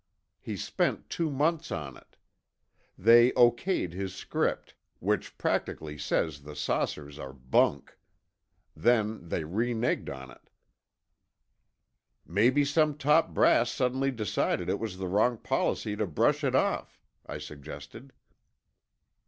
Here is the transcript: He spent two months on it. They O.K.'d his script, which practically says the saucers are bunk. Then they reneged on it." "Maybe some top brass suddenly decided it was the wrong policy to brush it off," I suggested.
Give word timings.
He 0.39 0.57
spent 0.57 1.11
two 1.11 1.29
months 1.29 1.71
on 1.71 1.95
it. 1.95 2.17
They 2.97 3.31
O.K.'d 3.33 3.93
his 3.93 4.15
script, 4.15 4.73
which 4.97 5.37
practically 5.37 5.95
says 5.99 6.41
the 6.41 6.55
saucers 6.55 7.19
are 7.19 7.33
bunk. 7.33 7.95
Then 8.75 9.29
they 9.29 9.43
reneged 9.43 10.09
on 10.09 10.31
it." 10.31 10.49
"Maybe 12.25 12.65
some 12.65 12.97
top 12.97 13.35
brass 13.35 13.69
suddenly 13.69 14.09
decided 14.09 14.69
it 14.69 14.79
was 14.79 14.97
the 14.97 15.07
wrong 15.07 15.37
policy 15.37 15.95
to 15.95 16.07
brush 16.07 16.43
it 16.43 16.55
off," 16.55 16.99
I 17.27 17.37
suggested. 17.37 18.11